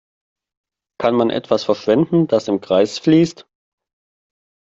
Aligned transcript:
Kann 0.99 1.13
man 1.13 1.29
etwas 1.29 1.63
verschwenden, 1.63 2.25
das 2.25 2.47
im 2.47 2.59
Kreis 2.59 2.97
fließt? 2.97 3.45